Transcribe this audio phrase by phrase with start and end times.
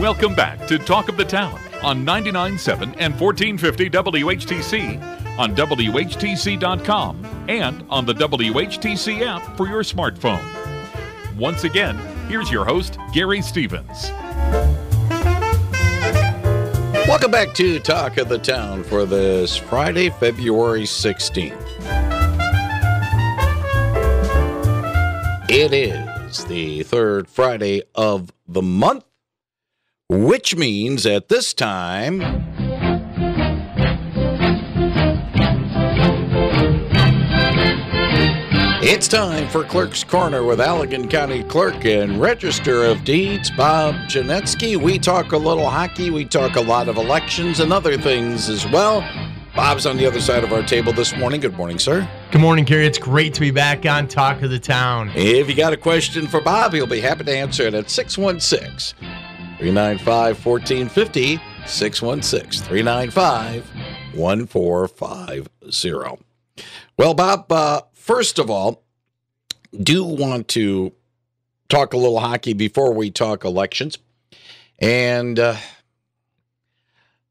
[0.00, 7.84] Welcome back to Talk of the Town on 99.7 and 1450 WHTC, on WHTC.com, and
[7.90, 10.42] on the WHTC app for your smartphone.
[11.36, 14.10] Once again, here's your host, Gary Stevens.
[17.06, 21.62] Welcome back to Talk of the Town for this Friday, February 16th.
[25.50, 29.04] It is the third Friday of the month,
[30.10, 32.20] which means at this time.
[38.82, 44.76] It's time for Clerk's Corner with Allegan County Clerk and Register of Deeds, Bob Genetski.
[44.76, 48.66] We talk a little hockey, we talk a lot of elections and other things as
[48.66, 49.08] well.
[49.54, 51.40] Bob's on the other side of our table this morning.
[51.40, 52.08] Good morning, sir.
[52.32, 52.86] Good morning, Gary.
[52.86, 55.12] It's great to be back on Talk of the Town.
[55.14, 58.94] If you got a question for Bob, he'll be happy to answer it at 616
[59.60, 61.40] 395 1450.
[61.66, 63.70] 616 395
[64.14, 66.24] 1450.
[66.96, 68.82] Well, Bob, uh, first of all,
[69.78, 70.92] do want to
[71.68, 73.98] talk a little hockey before we talk elections.
[74.78, 75.56] And uh,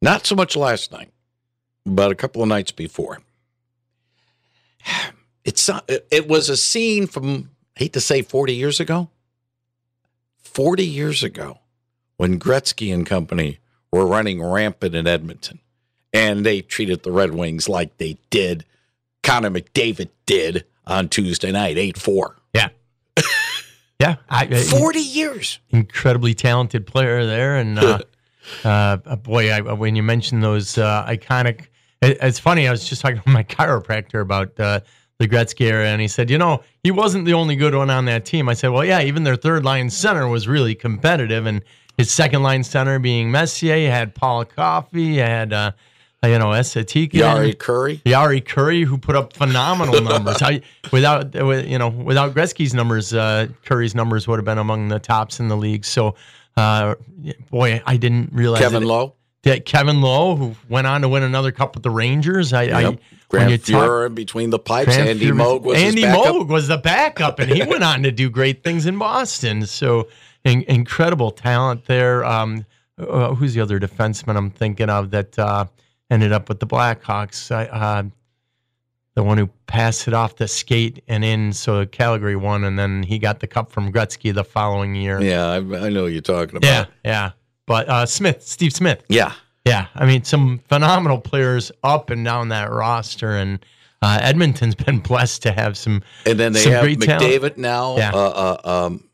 [0.01, 1.09] not so much last night,
[1.85, 3.19] but a couple of nights before.
[5.45, 9.09] It's it was a scene from I hate to say 40 years ago.
[10.43, 11.57] 40 years ago
[12.19, 13.59] when Gretzky and company
[13.93, 15.59] were running rampant in Edmonton
[16.11, 18.65] and they treated the Red Wings like they did
[19.23, 22.35] Connor McDavid did on Tuesday night, 8 4.
[22.53, 22.69] Yeah.
[24.01, 24.15] yeah.
[24.29, 25.59] I, 40 years.
[25.69, 27.55] Incredibly talented player there.
[27.55, 27.99] And uh,
[28.65, 31.67] uh, boy, I, when you mentioned those uh, iconic,
[32.01, 32.67] it, it's funny.
[32.67, 34.81] I was just talking to my chiropractor about uh,
[35.19, 38.03] the Gretzky era, and he said, you know, he wasn't the only good one on
[38.05, 38.49] that team.
[38.49, 41.45] I said, well, yeah, even their third line center was really competitive.
[41.45, 41.63] And
[41.99, 45.73] his second line center being Messier, you had Paul Coffey, you had uh,
[46.23, 50.39] you know, Esatika, Jari Kurri, Jari Kurri, who put up phenomenal numbers.
[50.39, 50.51] How,
[50.93, 55.41] without, you know, without Gretzky's numbers, uh, Kurri's numbers would have been among the tops
[55.41, 55.83] in the league.
[55.83, 56.15] So,
[56.55, 56.95] uh,
[57.49, 59.15] boy, I didn't realize Kevin Lowe.
[59.43, 62.53] That Kevin Lowe, who went on to win another cup with the Rangers.
[62.53, 62.93] I, yep.
[62.93, 64.95] I Grant Fuhr between the pipes.
[64.95, 68.29] Grant Andy Moog was Andy Moog was the backup, and he went on to do
[68.29, 69.65] great things in Boston.
[69.65, 70.07] So,
[70.43, 72.25] in, incredible talent there.
[72.25, 72.65] Um,
[72.97, 75.37] uh, who's the other defenseman I'm thinking of that?
[75.37, 75.65] Uh,
[76.09, 77.51] ended up with the Blackhawks.
[77.51, 78.03] Uh,
[79.15, 83.03] the one who passed it off the skate and in, so Calgary won, and then
[83.03, 85.21] he got the cup from Gretzky the following year.
[85.21, 86.67] Yeah, I, I know you're talking about.
[86.67, 87.31] Yeah, yeah.
[87.65, 89.03] But uh, Smith, Steve Smith.
[89.09, 89.33] Yeah,
[89.65, 89.87] yeah.
[89.95, 93.59] I mean, some phenomenal players up and down that roster, and
[94.01, 96.01] uh, Edmonton's been blessed to have some.
[96.25, 97.57] And then they some have McDavid talent.
[97.57, 97.97] now.
[97.97, 98.11] Yeah.
[98.13, 99.08] Uh, uh, um,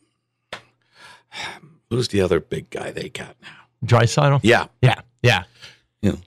[1.90, 3.48] who's the other big guy they got now?
[3.86, 4.40] Draisaitl.
[4.44, 5.44] Yeah, yeah, yeah.
[6.02, 6.20] You know,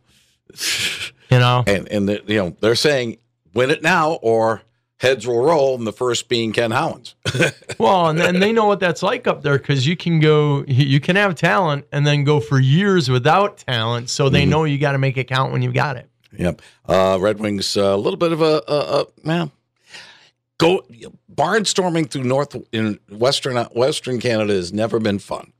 [1.30, 3.19] you know, and and the, you know they're saying
[3.54, 4.62] win it now or
[4.98, 7.14] heads will roll, and the first being Ken Holland's.
[7.78, 11.00] well, and, and they know what that's like up there because you can go, you
[11.00, 14.50] can have talent and then go for years without talent, so they mm-hmm.
[14.50, 16.08] know you got to make it count when you got it.
[16.36, 16.62] Yep.
[16.86, 19.50] Uh, Red Wings, uh, a little bit of a, a, a man.
[20.58, 20.84] Go
[21.38, 25.53] barnstorming through north in western Western Canada has never been fun.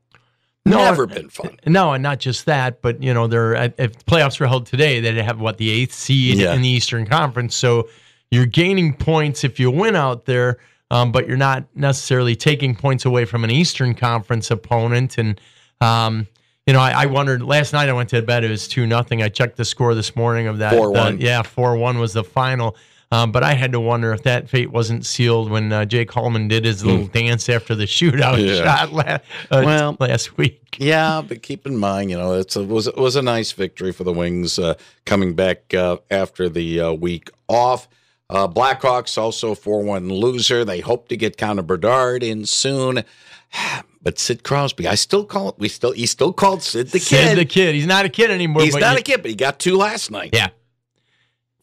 [0.66, 1.56] No, Never been fun.
[1.65, 5.16] No, and not just that, but you know, they're if playoffs were held today, they'd
[5.16, 6.53] have what the eighth seed Yeah.
[6.53, 7.56] in the Eastern Conference.
[7.56, 7.89] So
[8.31, 10.59] you're gaining points if you win out there,
[10.91, 15.16] um, but you're not necessarily taking points away from an Eastern Conference opponent.
[15.16, 15.41] And
[15.81, 16.27] um,
[16.66, 17.89] you know, I, I wondered last night.
[17.89, 19.22] I went to bed; it was two nothing.
[19.22, 20.75] I checked the score this morning of that.
[20.75, 21.22] 4-1.
[21.22, 22.77] yeah, four one was the final.
[23.11, 26.47] Um, but I had to wonder if that fate wasn't sealed when uh, Jake Holman
[26.47, 28.45] did his little dance after the shootout Hmm.
[28.47, 28.65] Yeah.
[28.65, 29.19] shot la-
[29.51, 30.77] uh, Well, last week.
[30.79, 33.93] Yeah, but keep in mind, you know, it's a, was it was a nice victory
[33.93, 34.75] for the Wings uh,
[35.07, 37.89] coming back uh, after the uh, week off.
[38.29, 40.63] Uh, Blackhawks also four one loser.
[40.63, 43.05] They hope to get Connor Bedard in soon.
[44.01, 45.57] But Sid Crosby, I still call it.
[45.59, 47.39] We still he still called Sid the Sid kid.
[47.39, 47.75] the kid.
[47.75, 48.63] He's not a kid anymore.
[48.63, 50.31] he's but not you- a kid, but he got two last night.
[50.33, 50.49] Yeah.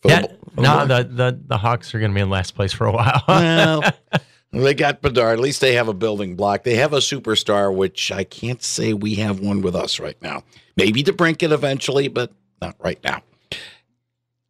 [0.07, 0.21] Yeah.
[0.21, 2.91] The No, the, the the Hawks are going to be in last place for a
[2.91, 3.23] while.
[3.27, 3.93] well,
[4.51, 5.37] they got Bedard.
[5.37, 6.63] At least they have a building block.
[6.63, 10.43] They have a superstar, which I can't say we have one with us right now.
[10.77, 12.31] Maybe DeBrincat eventually, but
[12.61, 13.21] not right now.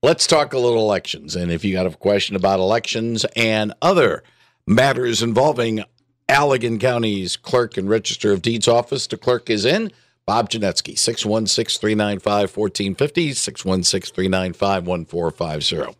[0.03, 1.35] Let's talk a little elections.
[1.35, 4.23] And if you got a question about elections and other
[4.67, 5.83] matters involving
[6.29, 9.91] Allegan County's clerk and register of deeds office, the clerk is in.
[10.25, 15.97] Bob Genetski, 616 395 1450, 616 395 1450.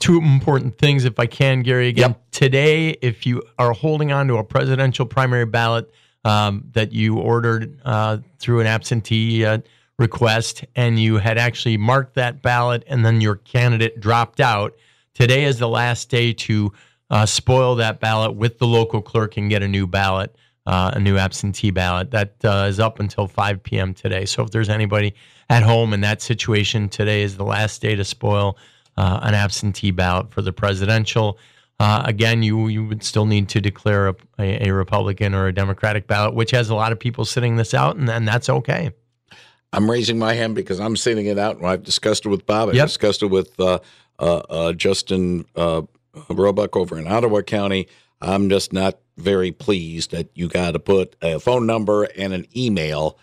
[0.00, 1.88] Two important things, if I can, Gary.
[1.88, 2.20] Again, Yep.
[2.32, 5.92] today, if you are holding on to a presidential primary ballot,
[6.24, 9.58] um, that you ordered uh, through an absentee uh,
[9.98, 14.74] request and you had actually marked that ballot and then your candidate dropped out,
[15.14, 16.72] today is the last day to
[17.10, 20.34] uh, spoil that ballot with the local clerk and get a new ballot,
[20.70, 22.12] uh, a new absentee ballot.
[22.12, 23.92] That uh, is up until 5 p.m.
[23.92, 24.24] today.
[24.24, 25.14] So if there's anybody
[25.48, 28.56] at home in that situation, today is the last day to spoil
[28.96, 31.38] uh, an absentee ballot for the presidential.
[31.80, 35.52] Uh, again, you you would still need to declare a, a, a, Republican or a
[35.52, 38.92] Democratic ballot, which has a lot of people sitting this out, and, and that's okay.
[39.72, 41.64] I'm raising my hand because I'm sitting it out.
[41.64, 42.68] I've discussed it with Bob.
[42.68, 42.86] I yep.
[42.86, 43.80] discussed it with uh,
[44.20, 45.82] uh, uh Justin uh,
[46.28, 47.88] Roebuck over in Ottawa County.
[48.20, 52.46] I'm just not very pleased that you got to put a phone number and an
[52.56, 53.18] email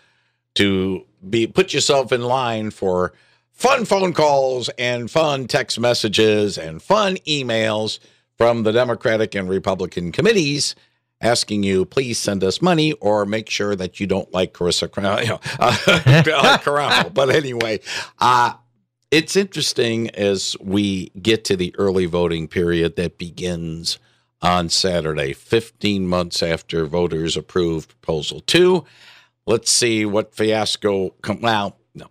[0.54, 3.12] to be put yourself in line for
[3.52, 7.98] fun phone calls and fun text messages and fun emails
[8.36, 10.74] from the Democratic and Republican committees
[11.20, 15.20] asking you, please send us money or make sure that you don't like Kristina Karamo.
[15.22, 17.12] You know, uh, Karamo.
[17.14, 17.80] But anyway,
[18.20, 18.54] uh,
[19.10, 23.98] it's interesting as we get to the early voting period that begins
[24.40, 28.84] on Saturday, 15 months after voters approved Proposal 2.
[29.46, 31.40] Let's see what fiasco come.
[31.40, 32.08] Well, no,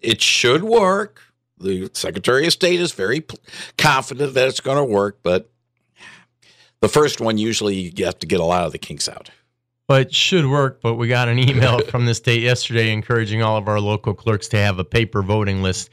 [0.00, 1.22] it should work
[1.60, 3.24] the Secretary of State is very
[3.76, 5.50] confident that it's going to work, but
[6.80, 9.30] the first one usually you have to get a lot of the kinks out.
[9.86, 10.80] But it should work.
[10.82, 14.48] But we got an email from the state yesterday encouraging all of our local clerks
[14.48, 15.90] to have a paper voting list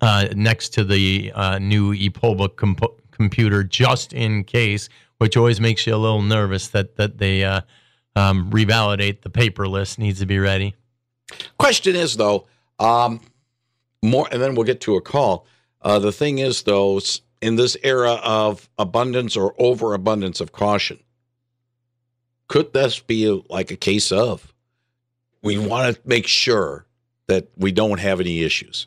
[0.00, 4.88] uh, next to the uh, new ePollBook comp- computer, just in case.
[5.18, 7.60] Which always makes you a little nervous that that they uh,
[8.16, 10.74] um, revalidate the paper list needs to be ready.
[11.58, 12.48] Question is though,
[12.80, 13.20] um,
[14.02, 15.46] more, and then we'll get to a call.
[15.80, 17.00] Uh, the thing is, though,
[17.40, 20.98] in this era of abundance or overabundance of caution,
[22.48, 24.52] could this be like a case of
[25.42, 26.86] we want to make sure
[27.26, 28.86] that we don't have any issues?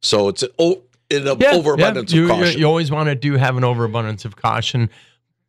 [0.00, 0.82] So it's an,
[1.12, 2.20] oh, an yeah, overabundance yeah.
[2.20, 2.60] You, of caution.
[2.60, 4.90] You always want to do have an overabundance of caution.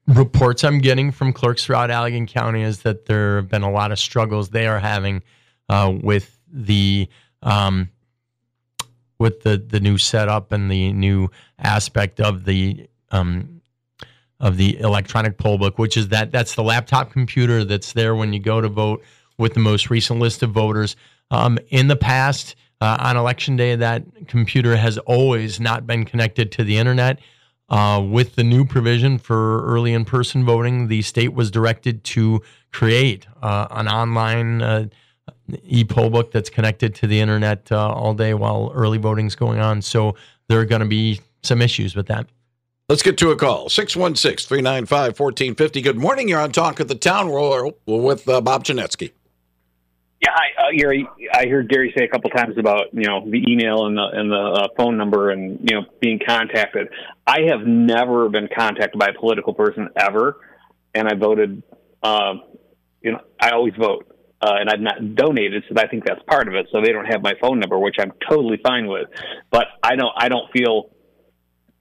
[0.08, 3.92] Reports I'm getting from clerks throughout Allegan County is that there have been a lot
[3.92, 5.22] of struggles they are having
[5.68, 7.08] uh, with the
[7.44, 7.90] um,
[9.20, 11.30] with the the new setup and the new
[11.60, 13.62] aspect of the um,
[14.40, 18.34] of the electronic poll book, which is that that's the laptop computer that's there when
[18.34, 19.04] you go to vote
[19.38, 20.96] with the most recent list of voters.
[21.32, 26.52] Um, in the past, uh, on election day, that computer has always not been connected
[26.54, 27.20] to the internet.
[27.70, 32.42] Uh, with the new provision for early in person voting, the state was directed to
[32.72, 34.88] create uh, an online uh,
[35.66, 39.82] e-poll book that's connected to the internet uh, all day while early voting's going on.
[39.82, 40.16] So
[40.48, 42.28] there are going to be some issues with that.
[42.88, 43.70] Let's get to a call.
[43.70, 45.82] 616 395 1450.
[45.82, 46.28] Good morning.
[46.28, 49.12] You're on Talk of the Town We're with uh, Bob Genetski.
[50.22, 53.44] Yeah, I, uh, Gary, I heard Gary say a couple times about you know the
[53.50, 56.90] email and the and the uh, phone number and you know being contacted.
[57.26, 60.38] I have never been contacted by a political person ever,
[60.94, 61.64] and I voted.
[62.04, 62.34] Uh,
[63.02, 64.10] you know, I always vote
[64.42, 66.68] uh, and I've not donated, so I think that's part of it.
[66.72, 69.08] So they don't have my phone number, which I'm totally fine with.
[69.52, 70.92] But I don't I don't feel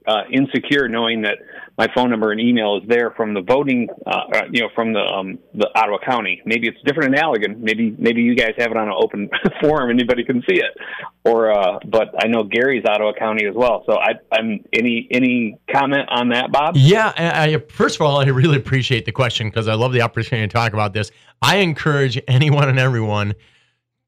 [0.06, 1.38] uh, insecure knowing that
[1.78, 4.92] my phone number and email is there from the voting, uh, uh, you know, from
[4.92, 6.42] the um, the Ottawa County.
[6.44, 7.60] Maybe it's different in Allegan.
[7.60, 10.76] Maybe maybe you guys have it on an open forum, anybody can see it.
[11.24, 13.84] Or, uh, but I know Gary's Ottawa County as well.
[13.86, 16.74] So I, I'm any any comment on that, Bob?
[16.76, 17.12] Yeah.
[17.16, 20.52] I, first of all, I really appreciate the question because I love the opportunity to
[20.52, 21.12] talk about this.
[21.42, 23.34] I encourage anyone and everyone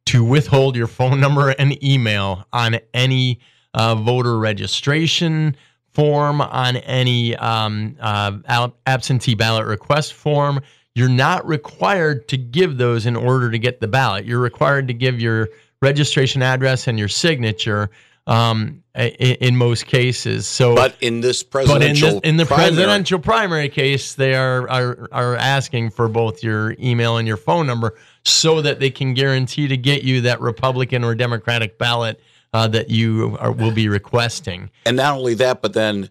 [0.07, 3.39] to withhold your phone number and email on any
[3.75, 5.55] uh, voter registration
[5.93, 10.61] form, on any um, uh, absentee ballot request form.
[10.95, 14.25] You're not required to give those in order to get the ballot.
[14.25, 15.49] You're required to give your
[15.83, 17.91] registration address and your signature
[18.27, 20.47] um, in, in, most cases.
[20.47, 22.71] So, but in this presidential, in, in the primary.
[22.71, 27.67] presidential primary case, they are, are are asking for both your email and your phone
[27.67, 32.21] number so that they can guarantee to get you that Republican or Democratic ballot
[32.53, 34.71] uh, that you are, will be requesting.
[34.87, 36.11] And not only that, but then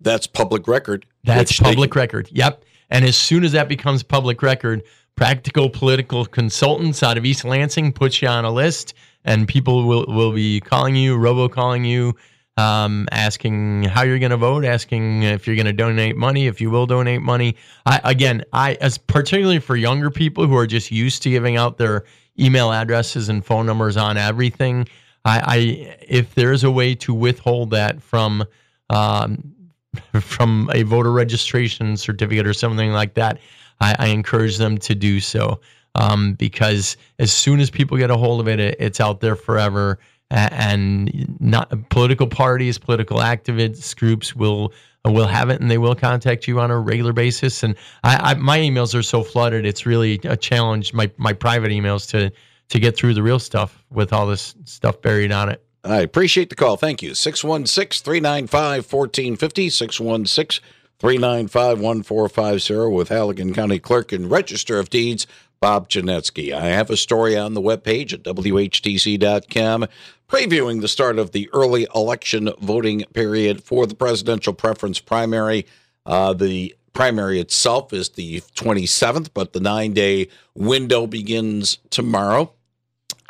[0.00, 1.06] that's public record.
[1.24, 2.28] That's public they, record.
[2.32, 2.64] Yep.
[2.90, 4.82] And as soon as that becomes public record,
[5.16, 8.94] practical political consultants out of East Lansing puts you on a list,
[9.24, 12.16] and people will, will be calling you, robo calling you,
[12.56, 16.60] um, asking how you're going to vote, asking if you're going to donate money, if
[16.60, 17.56] you will donate money.
[17.86, 21.78] I, again, I as particularly for younger people who are just used to giving out
[21.78, 22.04] their
[22.38, 24.88] email addresses and phone numbers on everything.
[25.24, 28.44] I, I if there's a way to withhold that from
[28.90, 29.54] um,
[30.20, 33.38] from a voter registration certificate or something like that,
[33.80, 35.60] I, I encourage them to do so.
[35.94, 39.36] um, because as soon as people get a hold of it, it it's out there
[39.36, 39.98] forever.
[40.32, 44.72] And not political parties, political activists groups will
[45.04, 47.64] will have it, and they will contact you on a regular basis.
[47.64, 47.74] And
[48.04, 50.94] I, I my emails are so flooded; it's really a challenge.
[50.94, 52.30] My my private emails to
[52.70, 55.64] to get through the real stuff with all this stuff buried on it.
[55.84, 56.76] I appreciate the call.
[56.76, 57.14] Thank you.
[57.14, 59.70] 616 395 1450.
[59.70, 60.64] 616
[60.98, 65.26] 395 1450 with Allegan County Clerk and Register of Deeds,
[65.58, 66.52] Bob Genetski.
[66.52, 69.86] I have a story on the webpage at WHTC.com
[70.28, 75.66] previewing the start of the early election voting period for the presidential preference primary.
[76.04, 82.52] Uh, the primary itself is the 27th, but the nine day window begins tomorrow.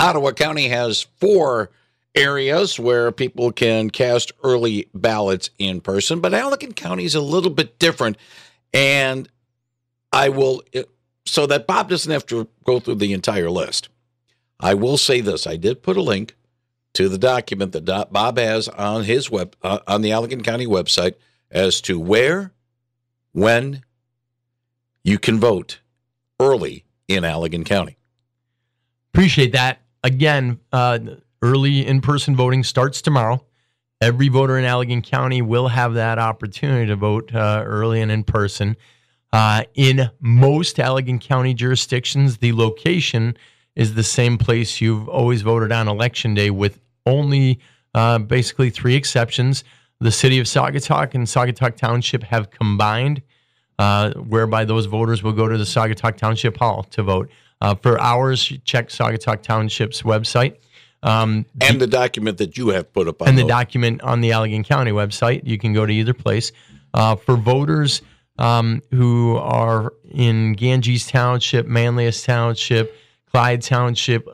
[0.01, 1.71] Ottawa County has four
[2.15, 7.51] areas where people can cast early ballots in person, but Allegan County is a little
[7.51, 8.17] bit different.
[8.73, 9.29] And
[10.11, 10.63] I will,
[11.27, 13.91] so that Bob doesn't have to go through the entire list.
[14.59, 16.35] I will say this I did put a link
[16.95, 21.15] to the document that Bob has on his web, uh, on the Allegan County website
[21.51, 22.53] as to where,
[23.33, 23.85] when
[25.05, 25.81] you can vote
[26.41, 27.99] early in Allegan County.
[29.13, 29.81] Appreciate that.
[30.03, 30.99] Again, uh,
[31.43, 33.45] early in person voting starts tomorrow.
[34.01, 38.25] Every voter in Allegan County will have that opportunity to vote uh, early and in
[38.25, 38.77] person.
[39.33, 43.37] Uh, in most Allegan County jurisdictions, the location
[43.77, 47.61] is the same place you've always voted on election day, with only
[47.95, 49.65] uh, basically three exceptions.
[50.01, 53.23] The city of Saugatuck and Saugatuck Township have combined,
[53.79, 57.31] uh, whereby those voters will go to the Saugatuck Township Hall to vote.
[57.61, 60.57] Uh, for hours, check Saugatuck Township's website.
[61.03, 64.31] Um, and the document that you have put up on and the document on the
[64.31, 65.47] Allegan County website.
[65.47, 66.53] You can go to either place.
[66.93, 68.03] Uh, for voters
[68.39, 72.97] um, who are in Ganges Township, Manlius Township,
[73.31, 74.29] Clyde Township,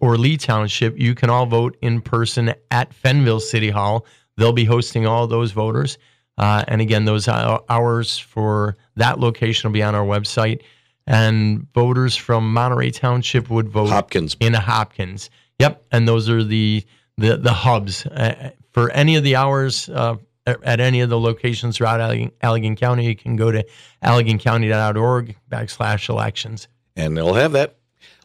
[0.00, 4.06] or Lee Township, you can all vote in person at Fenville City Hall.
[4.36, 5.98] They'll be hosting all those voters.
[6.38, 10.60] Uh, and again, those hours for that location will be on our website.
[11.06, 14.36] And voters from Monterey Township would vote Hopkins.
[14.40, 15.30] in Hopkins.
[15.58, 16.84] Yep, and those are the
[17.16, 21.76] the the hubs uh, for any of the hours uh, at any of the locations
[21.76, 23.06] throughout Allegan, Allegan County.
[23.06, 23.64] You can go to
[24.02, 27.76] AlleganCounty.org backslash elections, and they'll have that.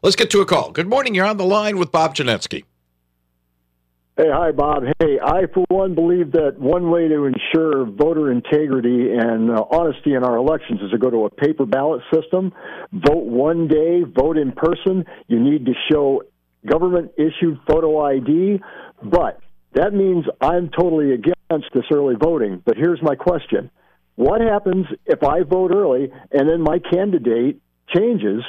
[0.04, 0.72] Let's get to a call.
[0.72, 1.14] Good morning.
[1.16, 2.64] You're on the line with Bob Genetski.
[4.18, 4.84] Hey, hi, Bob.
[5.00, 10.16] Hey, I, for one, believe that one way to ensure voter integrity and uh, honesty
[10.16, 12.52] in our elections is to go to a paper ballot system.
[12.92, 15.06] Vote one day, vote in person.
[15.28, 16.24] You need to show
[16.70, 18.60] government issued photo ID,
[19.02, 19.40] but
[19.76, 22.62] that means I'm totally against this early voting.
[22.66, 23.72] But here's my question
[24.16, 27.62] What happens if I vote early and then my candidate
[27.96, 28.44] changes?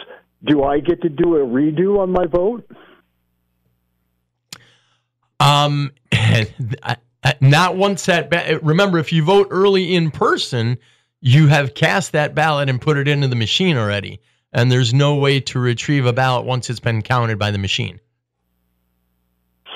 [0.45, 2.69] Do I get to do a redo on my vote?
[5.43, 5.93] Um,
[7.41, 8.31] not once that.
[8.31, 10.79] Ba- remember, if you vote early in person,
[11.21, 14.21] you have cast that ballot and put it into the machine already
[14.53, 18.01] and there's no way to retrieve a ballot once it's been counted by the machine.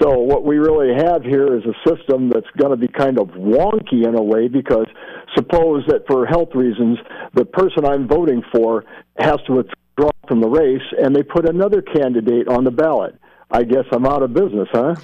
[0.01, 3.29] So what we really have here is a system that's going to be kind of
[3.29, 4.87] wonky in a way because
[5.35, 6.99] suppose that for health reasons
[7.33, 8.85] the person I'm voting for
[9.19, 13.19] has to withdraw from the race and they put another candidate on the ballot.
[13.51, 14.97] I guess I'm out of business, huh?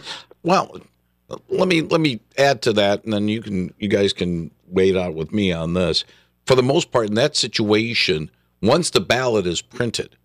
[0.42, 0.80] Well,
[1.48, 4.96] let me let me add to that and then you can you guys can wait
[4.96, 6.04] out with me on this.
[6.46, 8.30] For the most part in that situation,
[8.60, 10.16] once the ballot is printed,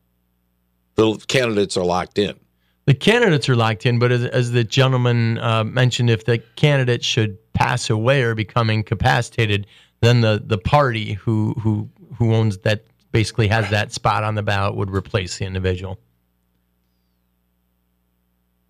[0.95, 2.39] the candidates are locked in.
[2.85, 7.03] The candidates are locked in, but as, as the gentleman uh, mentioned, if the candidate
[7.03, 9.67] should pass away or become incapacitated,
[9.99, 14.43] then the, the party who who who owns that basically has that spot on the
[14.43, 15.99] ballot would replace the individual.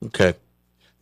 [0.06, 0.34] Okay.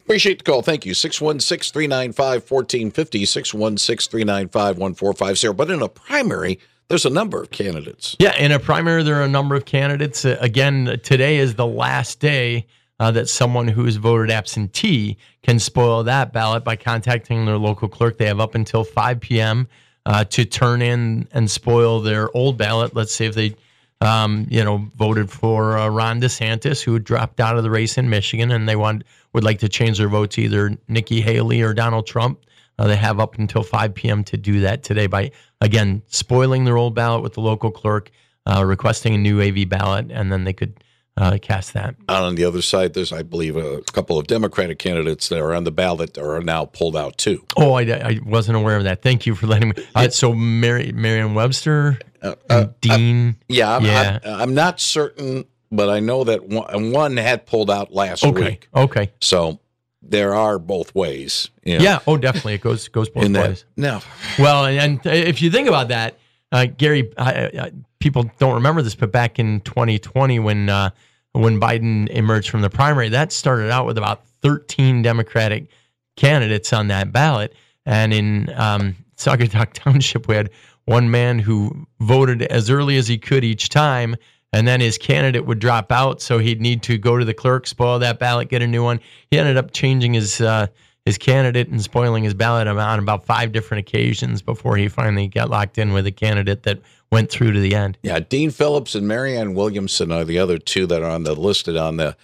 [0.06, 0.62] Appreciate the call.
[0.62, 0.94] Thank you.
[0.94, 5.54] 616 395 1450, 616 395 1450.
[5.54, 6.60] But in a primary,
[6.90, 8.16] there's a number of candidates.
[8.20, 10.24] Yeah, in a primary, there are a number of candidates.
[10.24, 12.68] Uh, again, today is the last day
[13.00, 17.90] uh, that someone who has voted absentee can spoil that ballot by contacting their local
[17.90, 18.20] clerk.
[18.20, 19.68] They have up until 5 p.m.
[20.06, 22.96] Uh, to turn in and spoil their old ballot.
[22.96, 23.56] Let's say if they,
[24.02, 28.08] um, you know, voted for uh, Ron DeSantis, who dropped out of the race in
[28.08, 29.04] Michigan, and they want
[29.36, 32.40] would like to change their vote to either Nikki Haley or Donald Trump.
[32.80, 34.24] Uh, they have up until 5 p.m.
[34.24, 38.12] to do that today by, again, spoiling their old ballot with the local clerk,
[38.46, 40.82] uh, requesting a new AV ballot, and then they could
[41.18, 41.96] uh, cast that.
[42.08, 45.66] On the other side, there's, I believe, a couple of Democratic candidates that are on
[45.66, 47.46] the ballot that are now pulled out too.
[47.58, 49.02] Oh, I, I wasn't aware of that.
[49.02, 49.76] Thank you for letting me.
[49.94, 53.36] Uh, so, Mary, Marion Webster, uh, uh, Dean.
[53.50, 54.20] yeah, I'm, yeah.
[54.24, 58.42] I'm, I'm, not certain but I know that one, one had pulled out last Okay.
[58.50, 58.68] week.
[58.76, 59.12] Okay.
[59.22, 59.60] So
[60.02, 61.50] there are both ways.
[61.64, 62.00] you know, Yeah.
[62.08, 62.54] Oh, definitely.
[62.56, 63.50] It goes goes both that.
[63.50, 63.66] ways.
[63.76, 64.02] No.
[64.40, 66.18] Well, and, and if you think about that,
[66.52, 70.92] uh, Gary, I, I, people don't remember this, but back in 2020, when uh,
[71.34, 75.68] when Biden emerged from the primary, that started out with about 13 Democratic
[76.16, 77.54] candidates on that ballot,
[77.86, 80.50] and in um, Saugatuck Township, we had
[80.86, 84.16] one man who voted as early as he could each time.
[84.54, 87.68] And then his candidate would drop out, so he'd need to go to the clerk,
[87.68, 89.02] spoil that ballot, get a new one.
[89.30, 90.68] He ended up changing his uh,
[91.06, 95.50] his candidate and spoiling his ballot on about five different occasions before he finally got
[95.50, 96.80] locked in with a candidate that
[97.12, 97.98] went through to the end.
[98.02, 101.78] Yeah, Dean Phillips and Marianne Williamson are the other two that are on the listed
[101.78, 102.18] on the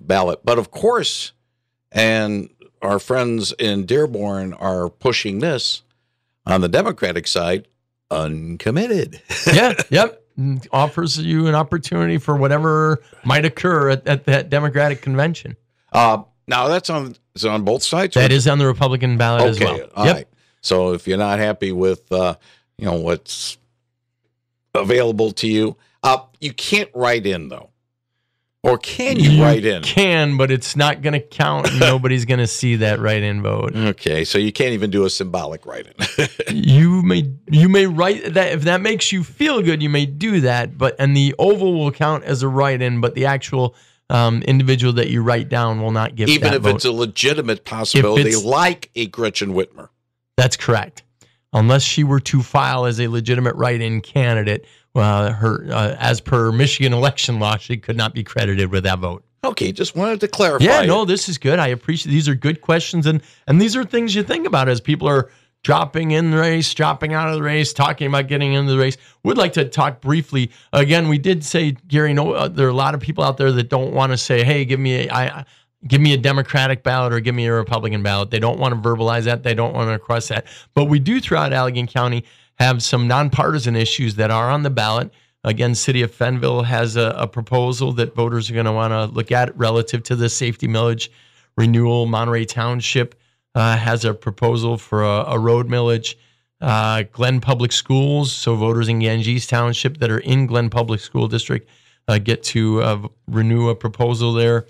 [0.00, 0.40] ballot.
[0.44, 1.32] But of course,
[1.92, 2.50] and
[2.82, 5.82] our friends in Dearborn are pushing this
[6.44, 7.68] on the Democratic side,
[8.10, 9.22] uncommitted.
[9.52, 10.23] yeah, yep.
[10.38, 15.56] Mm, Offers you an opportunity for whatever might occur at, at that Democratic convention.
[15.92, 18.14] Uh, now that's on is on both sides.
[18.14, 19.80] That is on the Republican ballot as well.
[19.94, 20.16] all yep.
[20.16, 20.28] right.
[20.60, 22.36] So if you're not happy with uh,
[22.78, 23.58] you know what's
[24.74, 27.70] available to you, uh, you can't write in though,
[28.64, 29.82] or can you, write in?
[29.82, 31.68] Can, but it's not going to count.
[31.78, 33.76] Nobody's going to see that write-in vote.
[33.76, 35.94] Okay, so you can't even do a symbolic write-in.
[36.50, 40.40] you may you may write that if that makes you feel good, you may do
[40.40, 40.78] that.
[40.78, 43.74] But and the oval will count as a write-in, but the actual
[44.08, 46.76] um, individual that you write down will not give even if vote.
[46.76, 49.90] it's a legitimate possibility, like a Gretchen Whitmer.
[50.38, 51.02] That's correct.
[51.52, 56.52] Unless she were to file as a legitimate write-in candidate, uh, her uh, as per
[56.52, 59.24] Michigan election law, she could not be credited with that vote.
[59.44, 60.64] Okay, just wanted to clarify.
[60.64, 61.58] Yeah, no, this is good.
[61.58, 64.80] I appreciate these are good questions, and and these are things you think about as
[64.80, 65.30] people are
[65.62, 68.96] dropping in the race, dropping out of the race, talking about getting into the race.
[69.24, 70.50] Would like to talk briefly.
[70.72, 73.50] Again, we did say, Gary, no, uh, there are a lot of people out there
[73.50, 75.44] that don't want to say, hey, give me a, I,
[75.86, 78.30] give me a Democratic ballot or give me a Republican ballot.
[78.30, 79.42] They don't want to verbalize that.
[79.42, 80.46] They don't want to cross that.
[80.74, 82.24] But we do throughout Allegan County
[82.58, 85.10] have some nonpartisan issues that are on the ballot.
[85.42, 89.06] Again, City of Fenville has a, a proposal that voters are going to want to
[89.14, 91.08] look at relative to the safety millage
[91.56, 92.06] renewal.
[92.06, 93.14] Monterey Township
[93.54, 96.14] uh, has a proposal for a, a road millage.
[96.60, 101.28] Uh, Glenn Public Schools, so voters in Ganges Township that are in Glenn Public School
[101.28, 101.68] District
[102.08, 104.66] uh, get to uh, renew a proposal there.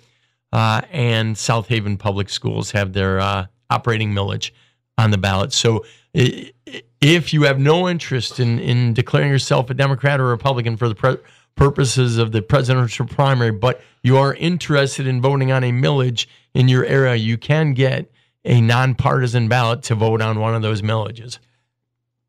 [0.53, 4.51] Uh, and South Haven Public Schools have their uh, operating millage
[4.99, 5.53] on the ballot.
[5.53, 5.85] So
[6.17, 10.77] i- i- if you have no interest in, in declaring yourself a Democrat or Republican
[10.79, 11.19] for the pre-
[11.55, 16.67] purposes of the presidential primary, but you are interested in voting on a millage in
[16.67, 18.11] your area, you can get
[18.45, 21.39] a nonpartisan ballot to vote on one of those millages.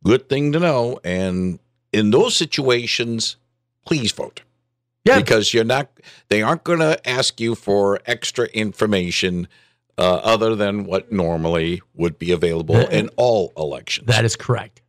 [0.04, 1.00] Good thing to know.
[1.04, 1.60] And
[1.94, 3.38] in those situations,
[3.86, 4.42] please vote.
[5.06, 5.18] Yeah.
[5.18, 5.90] Because you're not,
[6.30, 9.48] they aren't going to ask you for extra information
[9.98, 14.08] uh, other than what normally would be available in all elections.
[14.08, 14.82] That is correct.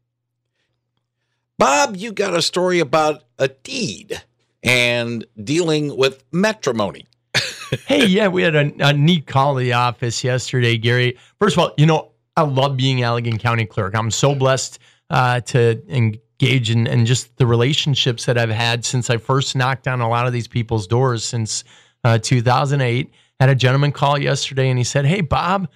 [1.59, 4.23] Bob, you got a story about a deed
[4.63, 7.07] and dealing with matrimony.
[7.87, 11.17] hey, yeah, we had a, a neat call to the office yesterday, Gary.
[11.39, 13.95] First of all, you know, I love being Allegan County Clerk.
[13.95, 19.09] I'm so blessed uh, to engage in and just the relationships that I've had since
[19.09, 21.65] I first knocked on a lot of these people's doors since
[22.05, 23.11] uh, 2008.
[23.41, 25.69] Had a gentleman call yesterday and he said, Hey, Bob,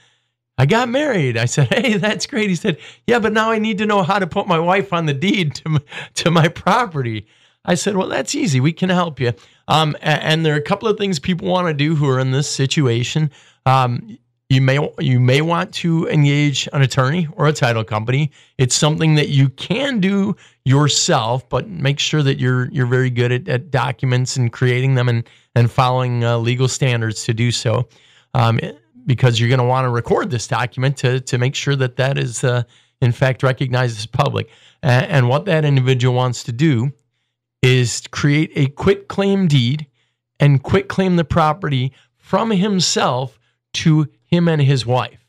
[0.56, 1.36] I got married.
[1.36, 2.48] I said, Hey, that's great.
[2.50, 5.06] He said, Yeah, but now I need to know how to put my wife on
[5.06, 5.80] the deed to my,
[6.14, 7.26] to my property.
[7.64, 8.60] I said, Well, that's easy.
[8.60, 9.32] We can help you.
[9.68, 12.18] Um, a- and, there are a couple of things people want to do who are
[12.18, 13.30] in this situation.
[13.66, 14.18] Um,
[14.50, 18.32] you may you may want to engage an attorney or a title company.
[18.58, 23.30] It's something that you can do yourself, but make sure that you're you're very good
[23.30, 27.88] at, at documents and creating them and and following uh, legal standards to do so.
[28.34, 28.60] Um,
[29.06, 32.18] because you're going to want to record this document to to make sure that that
[32.18, 32.64] is uh,
[33.00, 34.50] in fact recognized as public.
[34.82, 36.92] A- and what that individual wants to do
[37.62, 39.86] is create a quit claim deed
[40.40, 43.38] and quit claim the property from himself
[43.72, 45.24] to him and his wife.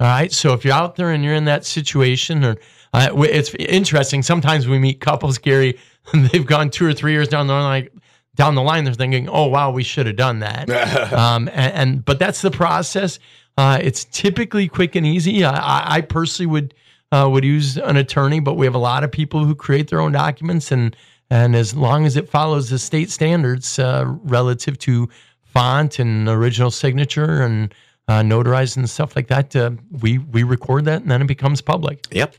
[0.00, 0.32] All right.
[0.32, 2.56] So if you're out there and you're in that situation, or
[2.92, 4.22] uh, it's interesting.
[4.22, 5.78] Sometimes we meet couples, Gary,
[6.12, 7.88] and they've gone two or three years down the line.
[8.34, 10.70] Down the line, they're thinking, "Oh wow, we should have done that."
[11.12, 13.18] um, and, and but that's the process.
[13.58, 15.44] Uh, it's typically quick and easy.
[15.44, 16.74] I, I- I personally would
[17.12, 20.00] uh, would use an attorney, but we have a lot of people who create their
[20.00, 20.96] own documents, and
[21.30, 25.10] and as long as it follows the state standards uh, relative to
[25.42, 27.74] font and original signature and
[28.12, 29.70] uh, notarized and stuff like that, uh,
[30.00, 32.06] we we record that, and then it becomes public.
[32.10, 32.36] Yep.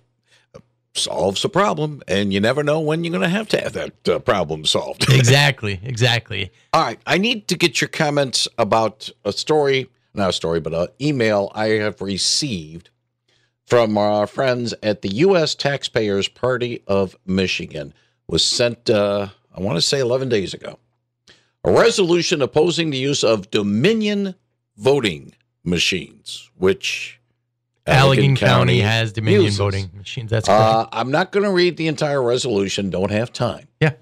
[0.94, 4.08] solves a problem, and you never know when you're going to have to have that
[4.08, 5.10] uh, problem solved.
[5.10, 6.52] exactly, exactly.
[6.74, 10.74] All right, I need to get your comments about a story, not a story, but
[10.76, 12.92] an email I have received
[13.66, 15.56] from our friends at the U.S.
[15.56, 17.94] Taxpayers Party of Michigan.
[18.28, 20.80] Was sent, uh, I want to say, 11 days ago.
[21.66, 24.36] A resolution opposing the use of Dominion
[24.78, 25.34] voting
[25.64, 27.20] machines, which
[27.88, 29.58] Allegan, County, has Dominion uses.
[29.58, 30.30] voting machines.
[30.30, 30.62] That's correct.
[30.62, 33.68] Uh, I'm not going to read the entire resolution, don't have time.
[33.82, 33.94] Yeah.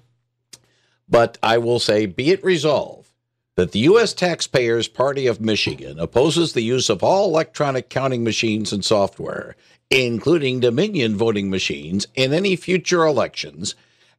[1.08, 3.10] But I will say, be it resolved
[3.56, 4.14] that the U.S.
[4.14, 9.56] Taxpayers Party of Michigan opposes the use of all electronic counting machines and software,
[9.90, 13.74] including Dominion voting machines, in any future elections,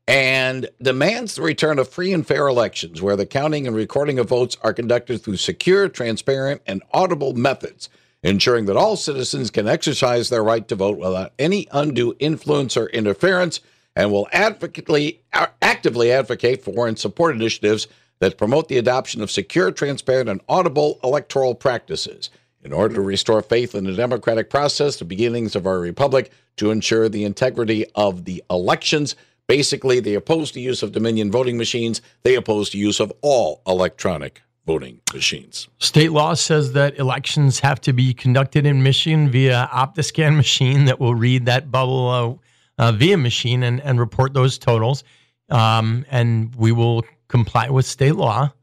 [0.07, 4.27] and demands the return of free and fair elections where the counting and recording of
[4.27, 7.89] votes are conducted through secure, transparent, and audible methods,
[8.21, 12.87] ensuring that all citizens can exercise their right to vote without any undue influence or
[12.87, 13.61] interference,
[13.95, 15.21] and will advocately,
[15.61, 17.87] actively advocate for and support initiatives
[18.19, 22.29] that promote the adoption of secure, transparent, and audible electoral practices
[22.63, 26.71] in order to restore faith in the democratic process, the beginnings of our republic, to
[26.71, 29.15] ensure the integrity of the elections.
[29.47, 32.01] Basically, they oppose the use of Dominion voting machines.
[32.23, 35.67] They oppose the use of all electronic voting machines.
[35.79, 40.99] State law says that elections have to be conducted in Michigan via OptiScan machine that
[40.99, 42.39] will read that bubble
[42.79, 45.03] uh, uh, via machine and, and report those totals.
[45.49, 48.53] Um, and we will comply with state law.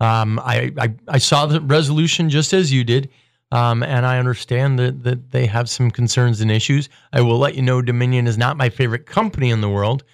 [0.00, 3.10] Um, I, I, I saw the resolution just as you did.
[3.50, 6.88] Um, and I understand that, that they have some concerns and issues.
[7.12, 10.04] I will let you know Dominion is not my favorite company in the world.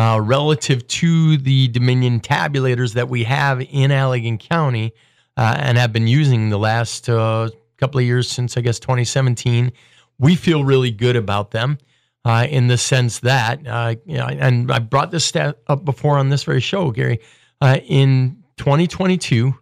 [0.00, 4.94] Uh, relative to the Dominion tabulators that we have in Allegan County
[5.36, 9.70] uh, and have been using the last uh, couple of years since, I guess, 2017,
[10.18, 11.76] we feel really good about them
[12.24, 16.16] uh, in the sense that, uh, you know, and I brought this stat up before
[16.16, 17.20] on this very show, Gary.
[17.60, 19.52] Uh, in 2022,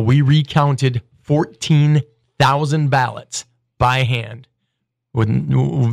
[0.00, 3.44] we recounted 14,000 ballots
[3.76, 4.48] by hand
[5.12, 5.28] with,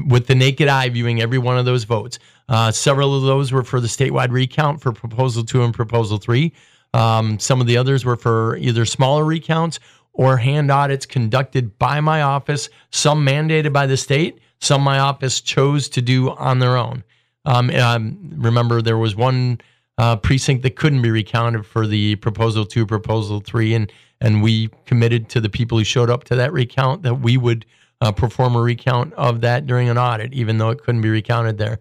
[0.07, 2.19] with the naked eye viewing every one of those votes.
[2.49, 6.53] Uh, several of those were for the statewide recount for proposal two and proposal three.
[6.93, 9.79] Um, some of the others were for either smaller recounts
[10.13, 15.41] or hand audits conducted by my office, some mandated by the state, some my office
[15.41, 17.03] chose to do on their own.
[17.45, 19.61] Um, um, remember, there was one
[19.97, 24.69] uh, precinct that couldn't be recounted for the proposal two, proposal three, and and we
[24.85, 27.65] committed to the people who showed up to that recount that we would
[28.01, 31.57] uh, perform a recount of that during an audit, even though it couldn't be recounted
[31.57, 31.79] there.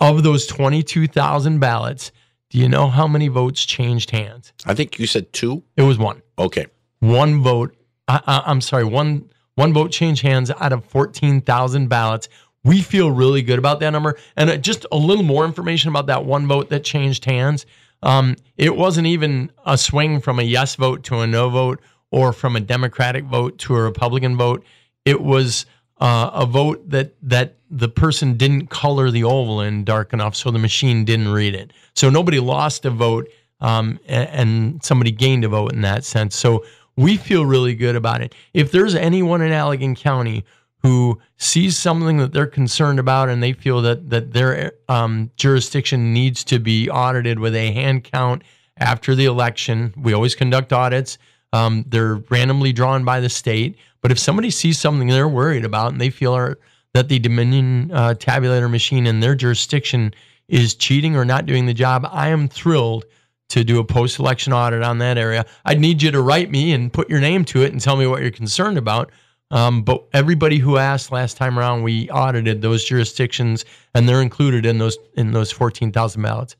[0.00, 2.10] Of those 22,000 ballots,
[2.50, 4.52] do you know how many votes changed hands?
[4.66, 5.62] I think you said two.
[5.76, 6.22] It was one.
[6.38, 6.66] Okay.
[7.00, 7.76] One vote.
[8.08, 8.84] I, I'm sorry.
[8.84, 12.28] One one vote changed hands out of 14,000 ballots.
[12.64, 14.16] We feel really good about that number.
[14.36, 17.66] And uh, just a little more information about that one vote that changed hands.
[18.02, 22.32] Um, it wasn't even a swing from a yes vote to a no vote or
[22.32, 24.64] from a Democratic vote to a Republican vote.
[25.04, 25.66] It was
[26.00, 30.50] uh, a vote that that the person didn't color the oval in dark enough, so
[30.50, 31.72] the machine didn't read it.
[31.94, 33.28] So nobody lost a vote,
[33.60, 36.36] um, and, and somebody gained a vote in that sense.
[36.36, 36.64] So
[36.96, 38.34] we feel really good about it.
[38.52, 40.44] If there's anyone in Allegan County
[40.82, 46.12] who sees something that they're concerned about and they feel that that their um, jurisdiction
[46.12, 48.42] needs to be audited with a hand count
[48.76, 51.18] after the election, we always conduct audits.
[51.52, 53.78] Um, they're randomly drawn by the state.
[54.04, 56.58] But if somebody sees something they're worried about and they feel are,
[56.92, 60.12] that the Dominion uh, tabulator machine in their jurisdiction
[60.46, 63.06] is cheating or not doing the job, I am thrilled
[63.48, 65.46] to do a post election audit on that area.
[65.64, 68.06] I'd need you to write me and put your name to it and tell me
[68.06, 69.10] what you're concerned about.
[69.50, 73.64] Um, but everybody who asked last time around, we audited those jurisdictions,
[73.94, 76.56] and they're included in those in those fourteen thousand ballots.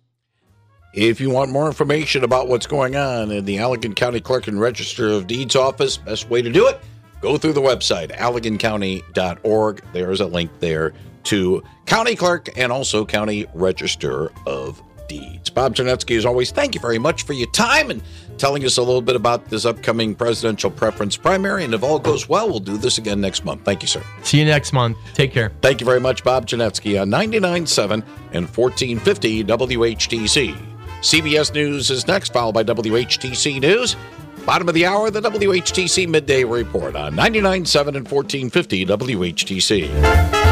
[0.95, 4.59] If you want more information about what's going on in the Allegan County Clerk and
[4.59, 6.81] Register of Deeds office, best way to do it,
[7.25, 9.83] go through the website, allegancounty.org.
[9.95, 10.93] There's a link there
[11.25, 15.49] to County Clerk and also County Register of Deeds.
[15.49, 18.03] Bob Genetski, as always, thank you very much for your time and
[18.37, 21.65] telling us a little bit about this upcoming presidential preference primary.
[21.65, 23.65] And if all goes well, we'll do this again next month.
[23.65, 24.03] Thank you, sir.
[24.23, 24.99] See you next month.
[25.15, 25.51] Take care.
[25.63, 30.75] Thank you very much, Bob Genetski on 99.7 and 1450 WHTC.
[31.01, 33.97] CBS News is next, followed by WHTC News.
[34.47, 40.44] Bottom of the hour, the WHTC Midday Report on 99.7 and 1450 WHTC.